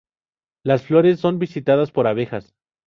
[0.65, 2.55] Las flores son visitadas por abejas.